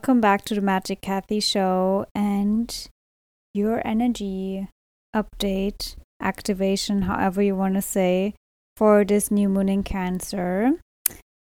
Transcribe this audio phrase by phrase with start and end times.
[0.00, 2.88] welcome back to the Magic Kathi Show and
[3.52, 4.66] your energy
[5.14, 8.32] update, activation, however you want to say,
[8.78, 10.80] for this new moon in Cancer.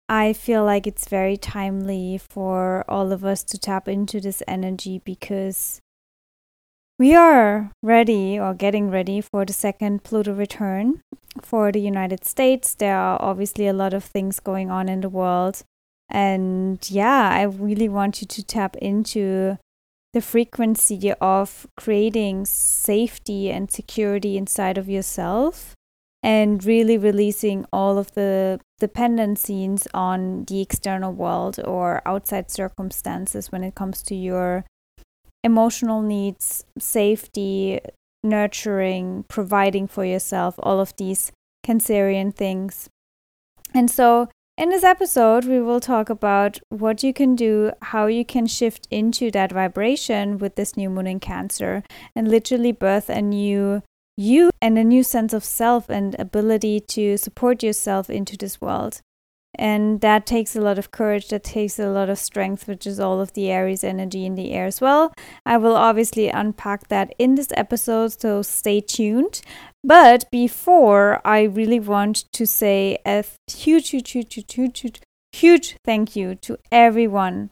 [0.09, 5.03] I feel like it's very timely for all of us to tap into this energy
[5.05, 5.79] because
[6.99, 11.03] we are ready or getting ready for the second Pluto return
[11.43, 12.75] for the United States.
[12.75, 15.63] There are obviously a lot of things going on in the world
[16.11, 19.59] and yeah, I really want you to tap into
[20.13, 25.75] the frequency of creating safety and security inside of yourself
[26.23, 33.63] and really releasing all of the dependencies on the external world or outside circumstances when
[33.63, 34.65] it comes to your
[35.45, 37.81] emotional needs, safety,
[38.23, 41.33] nurturing, providing for yourself, all of these
[41.65, 42.91] Cancerian things.
[43.73, 44.29] And so
[44.61, 48.87] in this episode, we will talk about what you can do, how you can shift
[48.91, 51.83] into that vibration with this new moon in Cancer,
[52.15, 53.83] and literally birth a new
[54.19, 59.01] you and a new sense of self and ability to support yourself into this world.
[59.57, 63.01] And that takes a lot of courage, that takes a lot of strength, which is
[63.01, 65.13] all of the Aries energy in the air as well.
[65.45, 69.43] I will obviously unpack that in this episode, so stay tuned.
[69.83, 75.01] But before, I really want to say a huge, huge, huge, huge, huge, huge,
[75.33, 77.51] huge thank you to everyone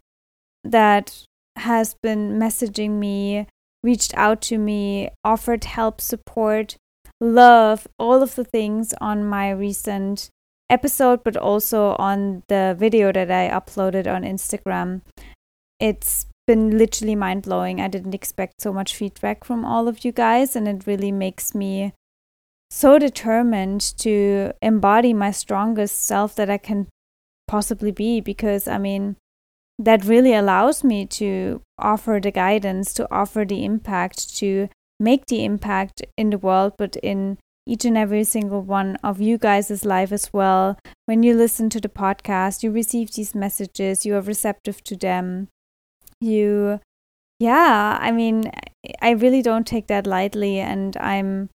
[0.62, 1.24] that
[1.56, 3.46] has been messaging me,
[3.82, 6.76] reached out to me, offered help, support,
[7.20, 10.30] love, all of the things on my recent
[10.70, 15.02] episode, but also on the video that I uploaded on Instagram.
[15.80, 17.80] It's been literally mind blowing.
[17.80, 21.54] I didn't expect so much feedback from all of you guys, and it really makes
[21.54, 21.92] me
[22.70, 26.86] so determined to embody my strongest self that I can
[27.46, 29.16] possibly be because I mean
[29.78, 34.68] that really allows me to offer the guidance to offer the impact to
[35.00, 39.36] make the impact in the world but in each and every single one of you
[39.36, 40.78] guys' life as well.
[41.04, 45.48] When you listen to the podcast, you receive these messages, you are receptive to them.
[46.20, 46.80] You,
[47.38, 48.50] yeah, I mean,
[49.02, 50.58] I really don't take that lightly.
[50.58, 51.50] And I'm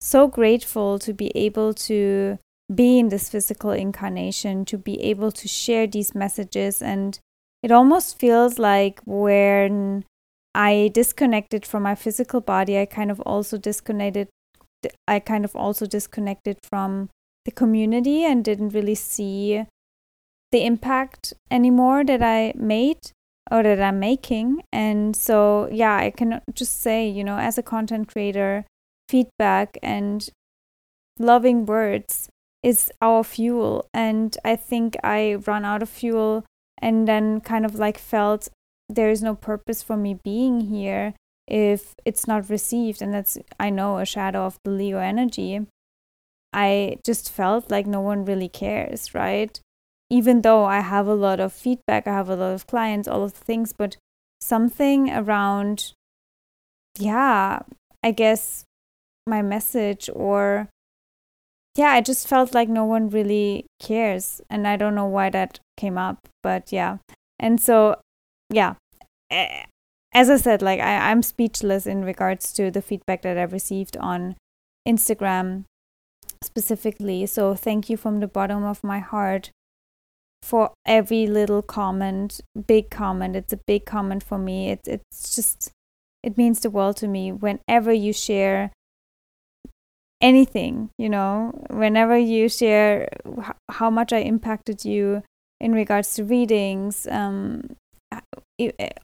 [0.00, 2.38] so grateful to be able to
[2.74, 6.82] be in this physical incarnation, to be able to share these messages.
[6.82, 7.20] And
[7.62, 10.04] it almost feels like when
[10.54, 14.28] I disconnected from my physical body, I kind of also disconnected
[15.06, 17.10] I kind of also disconnected from
[17.44, 19.64] the community and didn't really see
[20.50, 23.12] the impact anymore that I made
[23.50, 24.62] or that I'm making.
[24.72, 28.64] And so, yeah, I can just say, you know, as a content creator,
[29.08, 30.28] feedback and
[31.18, 32.28] loving words
[32.62, 33.88] is our fuel.
[33.92, 36.44] And I think I run out of fuel
[36.80, 38.48] and then kind of like felt
[38.88, 41.14] there is no purpose for me being here
[41.46, 45.60] if it's not received and that's i know a shadow of the leo energy
[46.52, 49.60] i just felt like no one really cares right?
[50.10, 53.22] Even though i have a lot of feedback i have a lot of clients all
[53.24, 53.96] of the things but
[54.40, 55.92] something around
[56.98, 57.60] yeah
[58.02, 58.64] i guess
[59.26, 60.68] my message or
[61.76, 65.58] yeah i just felt like no one really cares and i don't know why that
[65.76, 66.98] came up but yeah.
[67.38, 67.96] And so
[68.50, 68.74] yeah
[69.30, 69.64] eh,
[70.12, 73.96] as I said, like I, I'm speechless in regards to the feedback that I've received
[73.96, 74.36] on
[74.86, 75.64] Instagram
[76.42, 77.26] specifically.
[77.26, 79.50] So thank you from the bottom of my heart
[80.42, 83.36] for every little comment, big comment.
[83.36, 84.70] It's a big comment for me.
[84.70, 85.70] It's it's just
[86.22, 88.72] it means the world to me whenever you share
[90.20, 93.08] anything, you know, whenever you share
[93.70, 95.22] how much I impacted you
[95.60, 97.76] in regards to readings, um,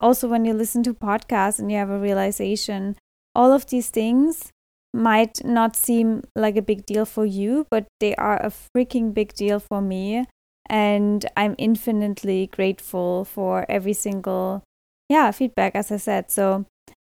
[0.01, 2.97] also when you listen to podcasts and you have a realization
[3.35, 4.53] all of these things
[4.93, 9.33] might not seem like a big deal for you but they are a freaking big
[9.35, 10.25] deal for me.
[10.71, 14.63] And i'm infinitely grateful for every single
[15.09, 16.31] yeah feedback as i said.
[16.31, 16.67] So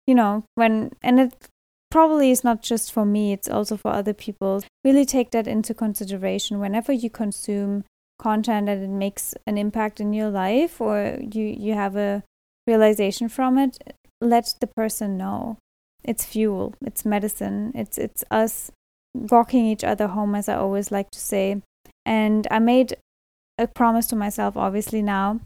[0.07, 1.49] you know when and it
[1.91, 4.63] probably is not just for me it's also for other people.
[4.85, 6.61] Really take that into consideration.
[6.61, 7.85] Whenever you consume
[8.19, 12.23] content that it makes an impact in your life or you you have a
[12.67, 13.79] realization from it
[14.21, 15.59] let the person know.
[16.05, 18.71] It's fuel it's medicine it's it's us
[19.15, 21.61] walking each other home as i always like to say.
[22.07, 22.97] And i made
[23.59, 25.41] a promise to myself obviously now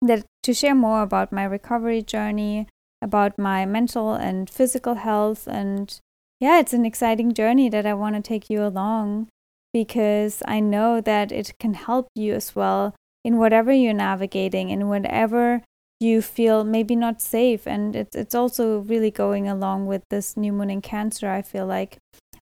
[0.00, 2.68] that to share more about my recovery journey
[3.02, 5.98] about my mental and physical health and
[6.40, 9.26] yeah it's an exciting journey that i want to take you along
[9.74, 12.94] because I know that it can help you as well
[13.24, 15.62] in whatever you're navigating, in whatever
[15.98, 17.66] you feel maybe not safe.
[17.66, 21.66] And it's, it's also really going along with this new moon in Cancer, I feel
[21.66, 21.98] like,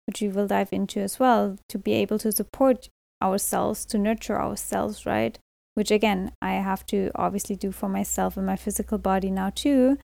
[0.06, 2.90] which we will dive into as well, to be able to support
[3.23, 5.38] ourselves, to nurture ourselves, right?
[5.74, 9.98] Which again, I have to obviously do for myself and my physical body now too.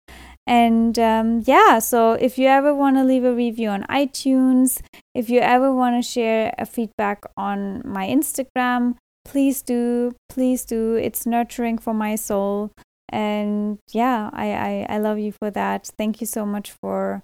[0.46, 4.80] And um, yeah, so if you ever want to leave a review on iTunes,
[5.14, 10.14] if you ever want to share a feedback on my Instagram, please do.
[10.30, 10.94] Please do.
[10.94, 12.72] It's nurturing for my soul.
[13.10, 15.90] And yeah, I, I, I love you for that.
[15.98, 17.22] Thank you so much for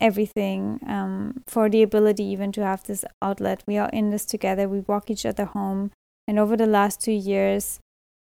[0.00, 3.62] everything, um, for the ability even to have this outlet.
[3.68, 4.68] We are in this together.
[4.68, 5.92] We walk each other home.
[6.32, 7.78] And over the last two years,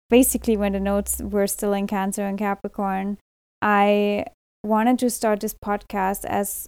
[0.09, 3.17] basically when the nodes were still in Cancer and Capricorn,
[3.61, 4.25] I
[4.61, 6.67] wanted to start this podcast as,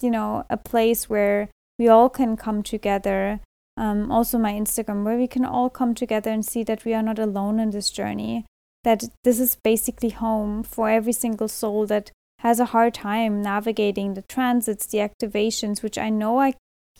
[0.00, 3.38] you know, a place where we all can come together.
[3.76, 7.02] Um, also, my Instagram, where we can all come together and see that we are
[7.10, 8.44] not alone in this journey.
[8.82, 14.14] That this is basically home for every single soul that has a hard time navigating
[14.14, 16.54] the transits, the activations, which I know I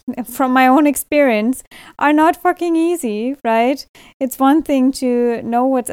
[0.25, 1.63] from my own experience
[1.99, 3.85] are not fucking easy, right?
[4.21, 5.91] It's one thing to know what's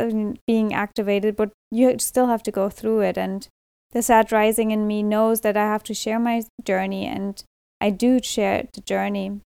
[0.48, 3.18] being activated, but you still have to go through it.
[3.18, 3.48] And
[3.92, 7.42] the Sag rising in me knows that I have to share my journey, and
[7.82, 9.42] I do share the journey,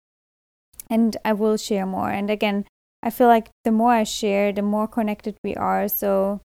[0.88, 2.10] and I will share more.
[2.10, 2.64] And again,
[3.02, 5.88] I feel like the more I share, the more connected we are.
[5.88, 6.40] So,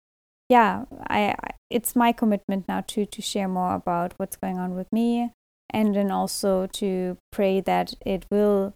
[0.49, 1.35] yeah, I
[1.69, 5.31] it's my commitment now to to share more about what's going on with me
[5.75, 8.73] and then also to pray that it will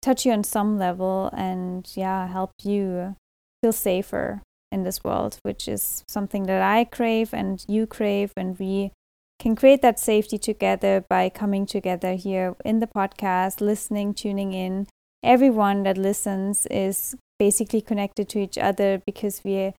[0.00, 3.14] touch you on some level and yeah help you
[3.62, 4.42] feel safer
[4.72, 8.32] in this world which is something that i crave and you crave.
[8.36, 8.92] And we
[9.38, 14.86] can create that safety together by coming together here in the podcast listening tuning in.
[15.22, 19.74] Everyone that listens is basically connected to each other because we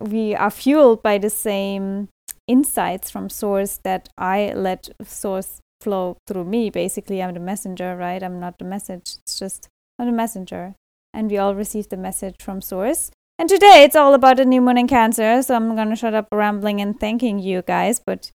[0.00, 2.08] we are fueled by the same
[2.48, 6.70] insights from source that i let source flow through me.
[6.70, 8.22] Basically, I'm the messenger, right?
[8.22, 9.16] I'm not the message.
[9.22, 10.74] It's just I'm the messenger.
[11.12, 13.10] And we all receive the message from source.
[13.38, 15.42] And today it's all about the new moon in Cancer.
[15.42, 18.00] So I'm going to shut up rambling and thanking you guys.
[18.04, 18.30] But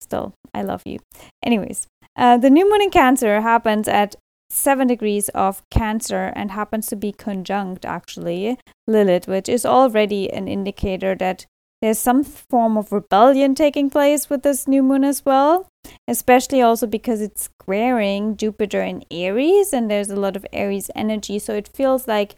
[0.00, 0.98] still, I love you.
[1.44, 1.86] Anyways,
[2.16, 4.16] uh, the new moon in Cancer happens at
[4.50, 10.48] 7 degrees of Cancer and happens to be conjunct actually Lilith, which is already an
[10.48, 11.46] indicator that
[11.80, 15.68] there's some form of rebellion taking place with this new moon as well,
[16.08, 21.38] especially also because it's squaring Jupiter in Aries and there's a lot of Aries energy.
[21.38, 22.34] So it feels like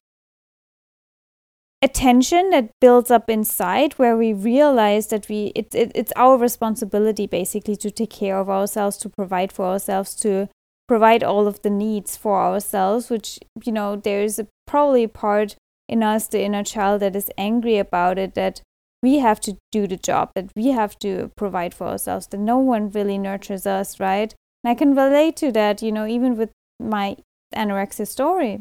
[1.82, 6.36] a tension that builds up inside where we realize that we it, it, it's our
[6.36, 10.48] responsibility basically to take care of ourselves to provide for ourselves to
[10.86, 15.56] provide all of the needs for ourselves which you know there's a, probably part
[15.88, 18.60] in us the inner child that is angry about it that
[19.02, 22.58] we have to do the job, that we have to provide for ourselves, that no
[22.58, 24.34] one really nurtures us, right?
[24.62, 27.16] And I can relate to that, you know, even with my
[27.54, 28.60] anorexia story.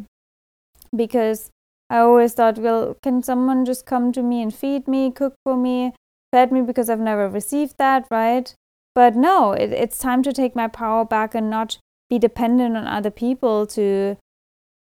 [0.96, 1.50] Because
[1.90, 5.58] I always thought, well, can someone just come to me and feed me, cook for
[5.58, 5.94] me,
[6.32, 8.54] fed me because I've never received that, right?
[8.96, 11.78] But no, it, it's time to take my power back and not
[12.10, 14.18] be dependent on other people to,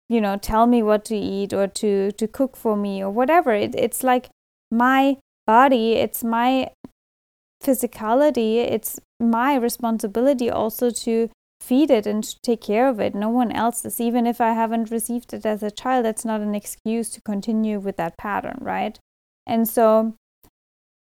[0.09, 3.53] you know, tell me what to eat or to to cook for me or whatever.
[3.53, 4.29] It, it's like
[4.71, 6.71] my body, it's my
[7.63, 13.15] physicality, it's my responsibility also to feed it and to take care of it.
[13.15, 14.01] No one else's.
[14.01, 17.79] Even if I haven't received it as a child, that's not an excuse to continue
[17.79, 18.99] with that pattern, right?
[19.47, 20.15] And so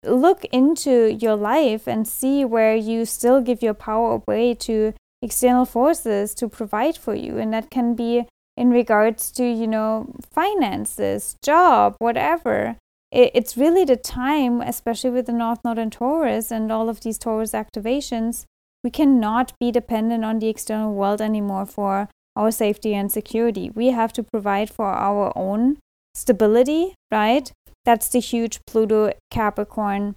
[0.04, 5.64] look into your life and see where you still give your power away to external
[5.64, 7.38] forces to provide for you.
[7.38, 12.76] And that can be in regards to, you know, finances, job, whatever
[13.16, 17.00] it, it's really the time, especially with the North Node and Taurus and all of
[17.00, 18.44] these Taurus activations,
[18.84, 23.70] we cannot be dependent on the external world anymore for our safety and security.
[23.70, 25.78] We have to provide for our own
[26.14, 27.50] stability, right?
[27.86, 30.16] That's the huge Pluto Capricorn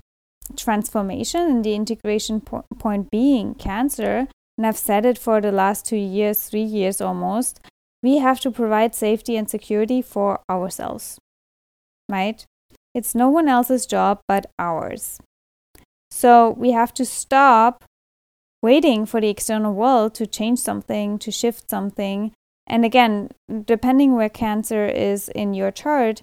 [0.58, 4.27] transformation and the integration po- point being Cancer.
[4.58, 7.62] And I've said it for the last two years, three years almost.
[8.03, 11.18] We have to provide safety and security for ourselves,
[12.10, 12.46] right?
[12.93, 15.19] It's no one else's job but ours.
[16.12, 17.86] So we have to stop
[18.62, 22.34] waiting for the external world to change something, to shift something.
[22.67, 23.29] And again,
[23.65, 26.22] depending where Cancer is in your chart,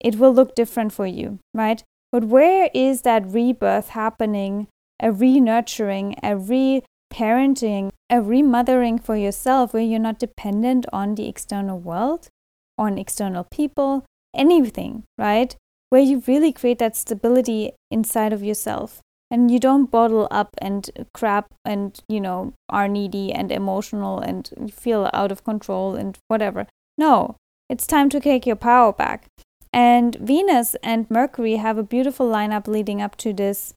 [0.00, 1.82] it will look different for you, right?
[2.12, 4.68] But where is that rebirth happening,
[5.00, 6.82] a re nurturing, a re
[7.12, 12.28] parenting, a remothering for yourself where you're not dependent on the external world,
[12.76, 14.04] on external people,
[14.34, 15.56] anything, right?
[15.90, 19.00] Where you really create that stability inside of yourself.
[19.30, 24.72] And you don't bottle up and crap and you know are needy and emotional and
[24.72, 26.68] feel out of control and whatever.
[26.96, 27.36] No
[27.68, 29.26] it's time to take your power back.
[29.72, 33.74] And venus and mercury have a beautiful lineup leading up to this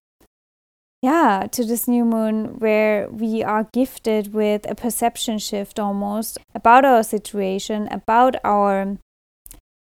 [1.02, 6.84] yeah to this new moon where we are gifted with a perception shift almost about
[6.84, 8.98] our situation about our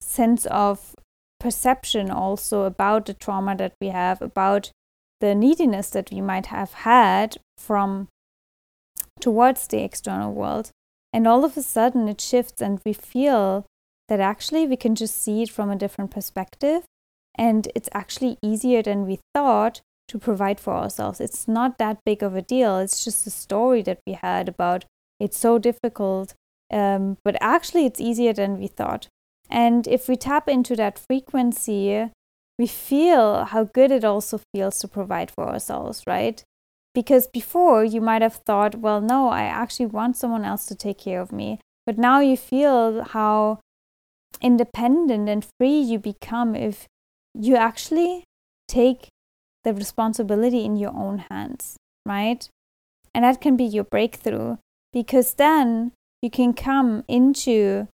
[0.02, 0.96] sense of
[1.40, 4.72] perception also about the trauma that we have about
[5.20, 8.08] the neediness that we might have had from
[9.20, 10.72] towards the external world.
[11.12, 13.66] And all of a sudden it shifts, and we feel
[14.08, 16.84] that actually we can just see it from a different perspective.
[17.36, 21.22] And it's actually easier than we thought to provide for ourselves.
[21.22, 22.80] It's not that big of a deal.
[22.80, 24.86] It's just a story that we had about
[25.20, 26.34] it's so difficult.
[26.72, 29.08] Um, but actually, it's easier than we thought.
[29.50, 32.10] And if we tap into that frequency
[32.60, 36.44] we feel how good it also feels to provide for ourselves, right?
[36.94, 41.00] Because before you might have thought, well, no, I actually want someone else to take
[41.00, 41.62] care of me.
[41.86, 43.60] But now you feel how
[44.42, 46.86] independent and free you become if
[47.34, 48.26] you actually
[48.68, 49.08] take
[49.64, 52.50] the responsibility in your own hands, right?
[53.16, 54.58] And that can be your breakthrough
[54.92, 57.88] because then you can come into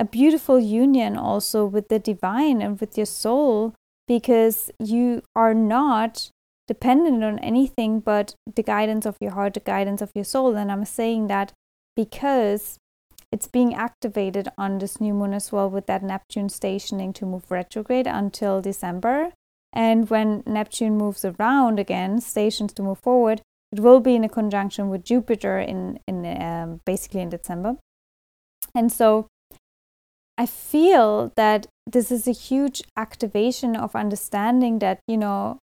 [0.00, 3.74] a beautiful union also with the divine and with your soul
[4.08, 6.30] because you are not
[6.66, 10.56] dependent on anything but the guidance of your heart, the guidance of your soul.
[10.56, 11.52] And I'm saying that
[11.94, 12.78] because
[13.30, 17.50] it's being activated on this new moon as well with that Neptune stationing to move
[17.50, 19.32] retrograde until December.
[19.72, 24.28] And when Neptune moves around again, stations to move forward, it will be in a
[24.28, 27.76] conjunction with Jupiter in in um, basically in December.
[28.74, 29.28] And so
[30.40, 35.58] I feel that this is a huge activation of understanding that, you know,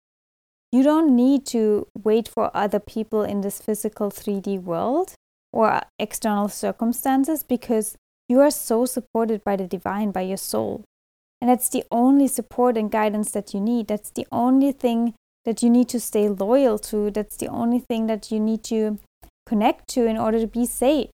[0.69, 5.13] you don't need to wait for other people in this physical 3D world
[5.53, 7.95] or external circumstances because
[8.27, 10.83] you are so supported by the divine, by your soul.
[11.39, 13.87] And that's the only support and guidance that you need.
[13.87, 15.13] That's the only thing
[15.45, 17.11] that you need to stay loyal to.
[17.11, 18.99] That's the only thing that you need to
[19.45, 21.11] connect to in order to be safe,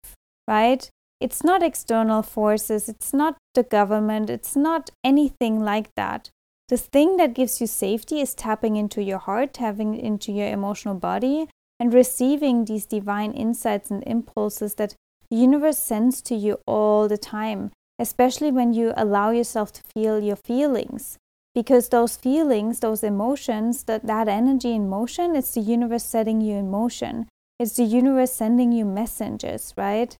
[0.48, 0.90] right?
[1.22, 6.32] It's not external forces, it's not the government, it's not anything like that.
[6.68, 10.96] The thing that gives you safety is tapping into your heart, tapping into your emotional
[10.96, 11.48] body,
[11.80, 14.96] and receiving these divine insights and impulses that
[15.30, 20.20] the universe sends to you all the time, especially when you allow yourself to feel
[20.20, 21.20] your feelings.
[21.54, 26.56] Because those feelings, those emotions, that, that energy in motion, it's the universe setting you
[26.56, 27.28] in motion.
[27.60, 30.16] It's the universe sending you messengers, right?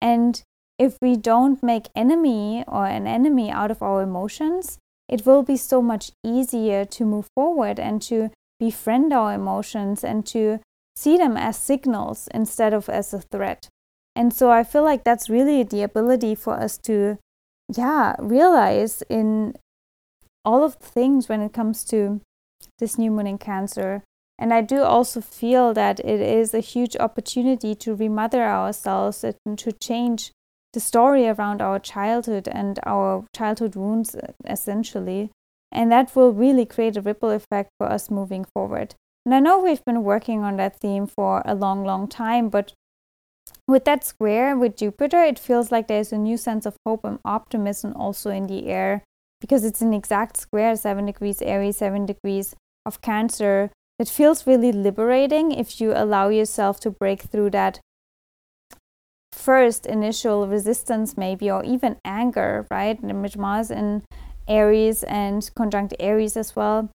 [0.00, 0.42] And
[0.78, 4.78] if we don't make enemy or an enemy out of our emotions,
[5.08, 10.24] it will be so much easier to move forward and to befriend our emotions and
[10.26, 10.60] to
[10.96, 13.68] see them as signals instead of as a threat.
[14.14, 17.18] And so I feel like that's really the ability for us to,
[17.74, 19.54] yeah, realize in
[20.44, 22.20] all of the things when it comes to
[22.78, 24.02] this new moon in Cancer
[24.40, 29.58] and I do also feel that it is a huge opportunity to remother ourselves and
[29.58, 30.32] to change
[30.72, 34.16] the story around our childhood and our childhood wounds,
[34.48, 35.30] essentially.
[35.70, 38.94] And that will really create a ripple effect for us moving forward.
[39.26, 42.72] And I know we've been working on that theme for a long, long time, but
[43.68, 47.18] with that square with Jupiter, it feels like there's a new sense of hope and
[47.26, 49.04] optimism also in the air
[49.38, 52.54] because it's an exact square, seven degrees Aries, seven degrees
[52.86, 53.70] of Cancer,
[54.00, 57.80] it feels really liberating if you allow yourself to break through that
[59.30, 62.98] first initial resistance, maybe, or even anger, right?
[63.02, 64.02] With Mars in
[64.48, 66.88] Aries and conjunct Eris as well.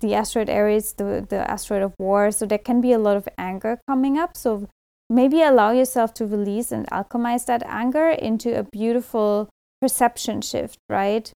[0.00, 2.32] The asteroid Eris, the, the asteroid of war.
[2.32, 4.36] So there can be a lot of anger coming up.
[4.36, 4.68] So
[5.08, 9.48] maybe allow yourself to release and alchemize that anger into a beautiful
[9.80, 11.32] perception shift, right?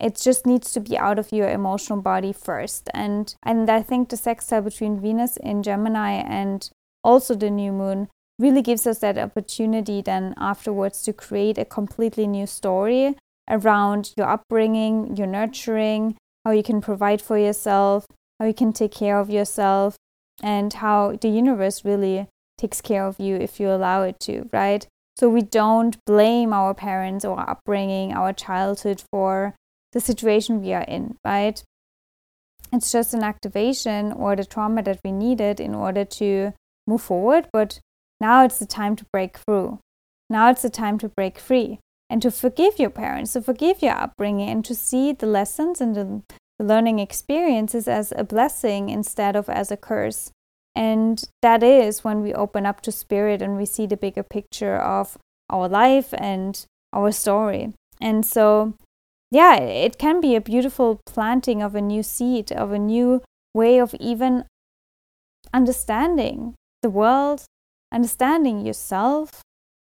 [0.00, 2.90] It just needs to be out of your emotional body first.
[2.94, 6.70] And and i think the sextile between venus in gemini and
[7.02, 8.08] also the new moon
[8.38, 13.14] really gives us that opportunity then afterwards to create a completely new story
[13.48, 18.06] around your upbringing your nurturing how you can provide for yourself
[18.40, 19.96] how you can take care of yourself
[20.42, 22.26] and how the universe really
[22.58, 24.86] takes care of you if you allow it to right?
[25.16, 29.54] So we don't blame our parents or upbringing our childhood for
[29.94, 31.62] the situation we are in, right?
[32.72, 36.52] It's just an activation or the trauma that we needed in order to
[36.86, 37.80] move forward, but
[38.20, 39.78] now it's the time to break through.
[40.28, 41.78] Now it's the time to break free
[42.10, 45.94] and to forgive your parents, to forgive your upbringing, and to see the lessons and
[45.94, 46.22] the,
[46.60, 50.30] learning experiences as a blessing instead of as a curse.
[50.76, 54.76] And that is when we open up to spirit and we see the bigger picture
[54.76, 55.18] of
[55.50, 57.72] our life and our story.
[58.00, 58.74] And so,
[59.34, 63.20] yeah, it can be a beautiful planting of a new seed, of a new
[63.52, 64.44] way of even
[65.52, 67.44] understanding the world,
[67.92, 69.42] understanding yourself,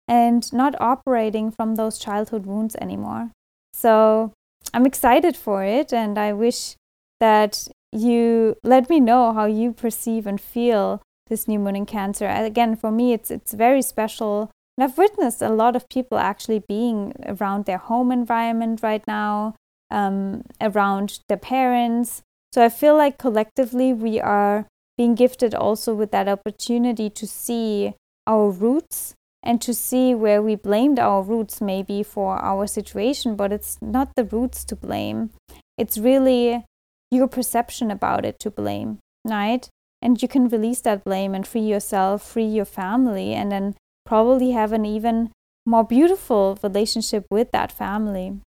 [0.07, 3.31] and not operating from those childhood wounds anymore.
[3.73, 4.33] So
[4.75, 6.77] I'm excited for it, and I wish
[7.19, 12.29] that you let me know how you perceive and feel this new moon in Cancer.
[12.29, 14.51] Again, for me, it's it's very special.
[14.79, 19.57] And I've witnessed a lot of people actually being around their home environment right now,
[19.91, 22.23] um, around their parents.
[22.53, 27.95] So I feel like collectively we are being gifted also with that opportunity to see
[28.25, 33.53] our roots and to see where we blamed our roots maybe for our situation, but
[33.53, 35.31] it's not the roots to blame.
[35.77, 36.65] It's really
[37.11, 39.69] your perception about it to blame, right?
[40.01, 43.75] And you can release that blame and free yourself, free your family, and then
[44.09, 45.31] probably have an even
[45.67, 48.41] more beautiful relationship with that family.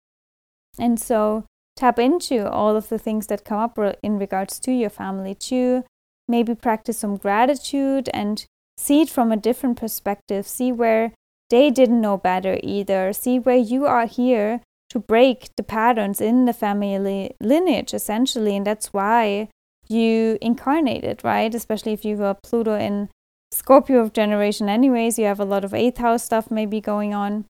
[0.79, 4.89] And so tap into all of the things that come up in regards to your
[4.89, 5.83] family too.
[6.27, 8.43] Maybe practice some gratitude and
[8.75, 10.47] see it from a different perspective.
[10.47, 11.13] See where
[11.51, 13.13] they didn't know better either.
[13.13, 18.55] See where you are here to break the patterns in the family lineage, essentially.
[18.55, 19.49] And that's why
[19.87, 21.53] you incarnated, right?
[21.53, 23.09] Especially if you were Pluto in
[23.51, 27.45] Scorpio of generation, anyways, you have a lot of eighth house stuff maybe going on.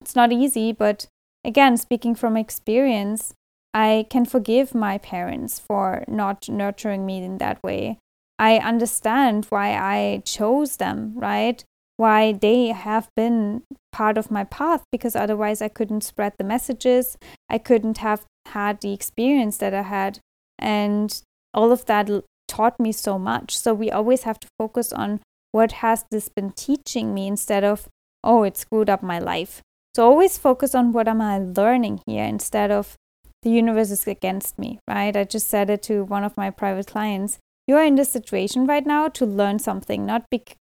[0.00, 1.06] It's not easy, but
[1.44, 3.34] again, speaking from experience,
[3.74, 7.98] I can forgive my parents for not nurturing me in that way.
[8.38, 11.62] I understand why I chose them, right?
[11.96, 17.16] Why they have been part of my path because otherwise I couldn't spread the messages.
[17.48, 20.18] I couldn't have had the experience that I had.
[20.58, 21.22] And
[21.54, 22.10] all of that
[22.48, 23.56] taught me so much.
[23.56, 25.20] So we always have to focus on
[25.52, 27.88] what has this been teaching me instead of,
[28.24, 29.62] oh, it screwed up my life.
[29.94, 32.96] So always focus on what am I learning here instead of
[33.42, 35.16] the universe is against me, right?
[35.16, 38.66] I just said it to one of my private clients you are in this situation
[38.66, 40.56] right now to learn something, not bec-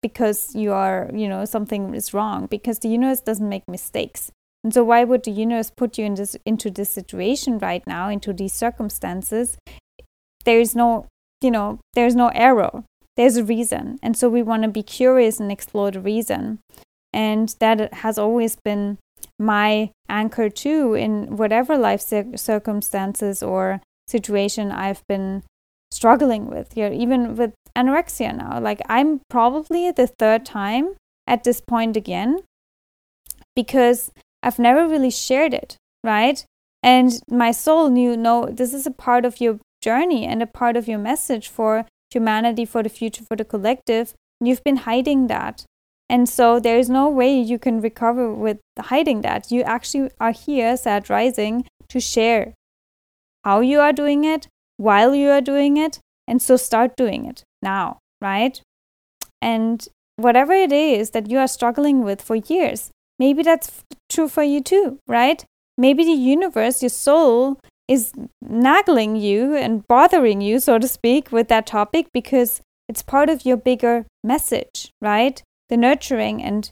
[0.00, 4.30] because you are, you know, something is wrong, because the universe doesn't make mistakes.
[4.64, 8.08] And so why would the universe put you in this into this situation right now,
[8.08, 9.56] into these circumstances?
[10.44, 11.06] There is no,
[11.40, 12.84] you know, there's no error.
[13.16, 13.98] There's a reason.
[14.02, 16.58] And so we want to be curious and explore the reason.
[17.12, 18.98] And that has always been
[19.38, 22.02] my anchor too in whatever life
[22.36, 25.42] circumstances or situation I've been
[25.90, 28.58] struggling with here, even with anorexia now.
[28.60, 30.94] Like, I'm probably the third time
[31.26, 32.40] at this point again
[33.54, 34.10] because
[34.42, 36.44] I've never really shared it, right?
[36.82, 40.76] And my soul knew no, this is a part of your journey and a part
[40.76, 44.14] of your message for humanity, for the future, for the collective.
[44.40, 45.64] And you've been hiding that.
[46.08, 49.50] And so there is no way you can recover with hiding that.
[49.50, 52.54] You actually are here, Sag Rising, to share
[53.44, 54.46] how you are doing it,
[54.76, 56.00] while you are doing it.
[56.28, 58.60] And so start doing it now, right?
[59.40, 64.42] And whatever it is that you are struggling with for years, maybe that's true for
[64.42, 65.44] you too, right?
[65.78, 71.48] Maybe the universe, your soul, is nagging you and bothering you, so to speak, with
[71.48, 75.42] that topic because it's part of your bigger message, right?
[75.68, 76.70] The nurturing and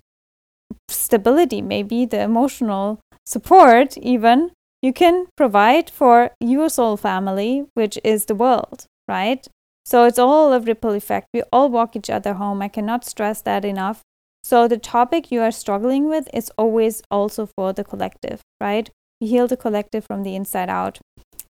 [0.89, 4.51] stability, maybe the emotional support, even
[4.83, 9.47] you can provide for your soul family, which is the world, right?
[9.85, 11.29] So it's all a ripple effect.
[11.35, 12.63] We all walk each other home.
[12.63, 14.03] I cannot stress that enough.
[14.43, 18.91] So the topic you are struggling with is always also for the collective, right?
[19.21, 20.99] Heal the collective from the inside out.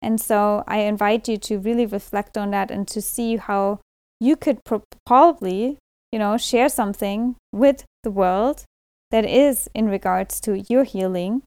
[0.03, 3.81] And so I invite you to really reflect on that and to see how
[4.19, 5.79] you could pro- probably,
[6.11, 8.65] you know, share something with the world
[9.11, 11.43] that is in regards to your healing,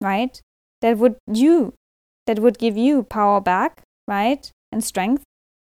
[0.00, 0.40] right?
[0.82, 1.72] that would you
[2.26, 4.50] that would give you power back, right?
[4.70, 5.24] And strength,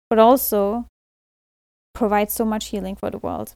[0.10, 0.86] but also
[1.94, 3.54] provide so much healing for the world.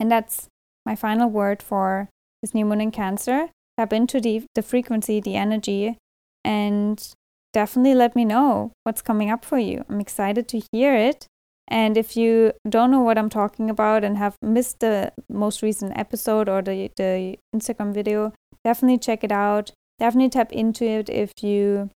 [0.00, 0.48] And that's
[0.84, 2.08] my final word for
[2.42, 3.50] this new moon in Cancer.
[3.78, 5.98] Tap into the, the frequency, the energy,
[6.44, 7.14] and
[7.52, 9.84] definitely let me know what's coming up for you.
[9.88, 11.26] I'm excited to hear it.
[11.68, 15.96] And if you don't know what I'm talking about and have missed the most recent
[15.98, 18.32] episode or the, the Instagram video,
[18.64, 19.72] definitely check it out.
[19.98, 21.90] Definitely tap into it if you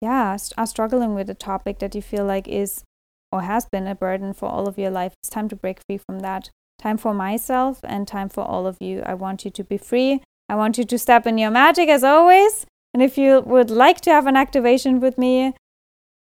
[0.00, 2.82] yeah are struggling with a topic that you feel like is
[3.30, 5.12] or has been a burden for all of your life.
[5.22, 6.50] It's time to break free from that.
[6.78, 9.02] Time for myself and time for all of you.
[9.04, 12.04] I want you to be free i want you to step in your magic as
[12.12, 15.54] always And if you would like to have an activation with me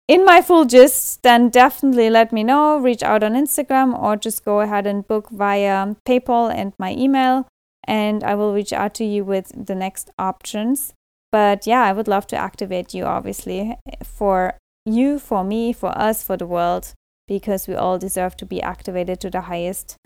[0.07, 2.77] in my full gist, then definitely let me know.
[2.77, 7.47] Reach out on Instagram or just go ahead and book via PayPal and my email,
[7.85, 10.93] and I will reach out to you with the next options.
[11.31, 16.23] But yeah, I would love to activate you, obviously, for you, for me, for us,
[16.23, 16.93] for the world,
[17.27, 19.97] because we all deserve to be activated to the highest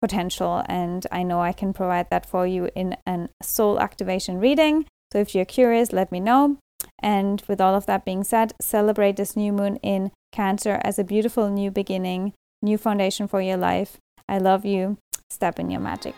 [0.00, 0.62] potential.
[0.68, 4.86] And I know I can provide that for you in an soul activation reading.
[5.12, 6.58] So if you're curious, let me know.
[7.00, 11.04] And with all of that being said, celebrate this new moon in Cancer as a
[11.04, 13.96] beautiful new beginning, new foundation for your life.
[14.28, 14.98] I love you.
[15.30, 16.14] Step in your magic.